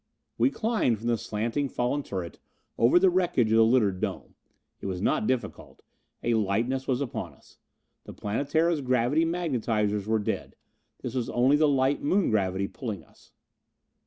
We 0.39 0.49
climbed 0.49 0.97
from 0.97 1.09
the 1.09 1.15
slanting, 1.19 1.69
fallen 1.69 2.01
turret, 2.01 2.39
over 2.75 2.97
the 2.97 3.11
wreckage 3.11 3.51
of 3.51 3.57
the 3.57 3.63
littered 3.63 3.99
deck. 3.99 4.31
It 4.79 4.87
was 4.87 4.99
not 4.99 5.27
difficult, 5.27 5.83
a 6.23 6.33
lightness 6.33 6.87
was 6.87 7.01
upon 7.01 7.33
us. 7.35 7.59
The 8.05 8.13
Planetara's 8.15 8.81
gravity 8.81 9.25
magnetizers 9.25 10.07
were 10.07 10.17
dead: 10.17 10.55
this 11.03 11.13
was 11.13 11.29
only 11.29 11.55
the 11.55 11.67
light 11.67 12.01
Moon 12.01 12.31
gravity 12.31 12.67
pulling 12.67 13.03
us. 13.03 13.31